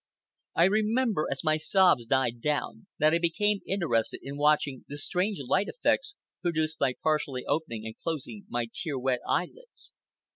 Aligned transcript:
I 0.55 0.63
remember, 0.63 1.27
as 1.31 1.43
my 1.43 1.57
sobs 1.57 2.07
died 2.07 2.41
down, 2.41 2.87
that 2.97 3.13
I 3.13 3.19
became 3.19 3.59
interested 3.67 4.21
in 4.23 4.35
watching 4.35 4.83
the 4.87 4.97
strange 4.97 5.37
light 5.45 5.67
effects 5.67 6.15
produced 6.41 6.79
by 6.79 6.95
partially 7.03 7.45
opening 7.45 7.85
and 7.85 7.95
closing 7.95 8.45
my 8.49 8.67
tear 8.73 8.97
wet 8.97 9.19
eyelids. 9.29 9.93